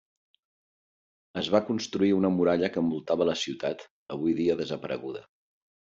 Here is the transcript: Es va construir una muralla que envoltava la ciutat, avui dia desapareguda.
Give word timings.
Es 1.41 1.51
va 1.57 1.61
construir 1.67 2.11
una 2.21 2.33
muralla 2.39 2.73
que 2.73 2.83
envoltava 2.87 3.31
la 3.33 3.39
ciutat, 3.45 3.87
avui 4.19 4.39
dia 4.45 4.61
desapareguda. 4.67 5.29